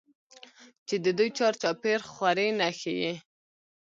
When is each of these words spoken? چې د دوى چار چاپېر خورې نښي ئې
چې 0.87 0.95
د 1.05 1.07
دوى 1.17 1.29
چار 1.37 1.53
چاپېر 1.61 1.99
خورې 2.11 2.47
نښي 2.59 2.93
ئې 3.03 3.13